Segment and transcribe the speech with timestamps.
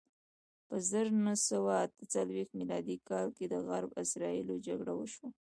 [0.67, 5.27] په زر نه سوه اته څلویښت میلادي کال کې د عرب اسراییلو جګړه وشوه.